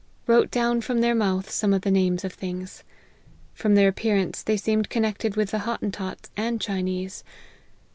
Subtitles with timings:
[0.25, 2.83] Wrote down from their mouth some of the names of things.
[3.53, 7.23] From their appearance, they seemed connected with the Hottentots and Chinese.